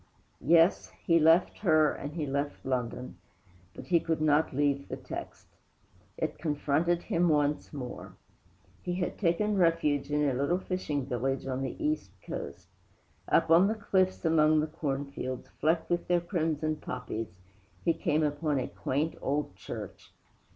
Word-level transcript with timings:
VI 0.39 0.47
Yes, 0.47 0.89
he 1.05 1.19
left 1.19 1.59
her, 1.59 1.93
and 1.93 2.13
he 2.13 2.25
left 2.25 2.65
London; 2.65 3.17
but 3.75 3.85
he 3.85 3.99
could 3.99 4.19
not 4.19 4.51
leave 4.51 4.87
the 4.89 4.97
text. 4.97 5.45
It 6.17 6.39
confronted 6.39 7.03
him 7.03 7.29
once 7.29 7.71
more. 7.71 8.15
He 8.81 8.95
had 8.95 9.19
taken 9.19 9.59
refuge 9.59 10.09
in 10.09 10.27
a 10.27 10.33
little 10.33 10.57
fishing 10.57 11.05
village 11.05 11.45
on 11.45 11.61
the 11.61 11.75
East 11.77 12.19
Coast. 12.23 12.67
Up 13.27 13.51
on 13.51 13.67
the 13.67 13.75
cliffs, 13.75 14.25
among 14.25 14.59
the 14.59 14.65
corn 14.65 15.05
fields, 15.05 15.49
flecked 15.59 15.91
with 15.91 16.07
their 16.07 16.19
crimson 16.21 16.77
poppies, 16.77 17.27
he 17.85 17.93
came 17.93 18.23
upon 18.23 18.57
a 18.57 18.67
quaint 18.69 19.15
old 19.21 19.55
church. 19.55 20.11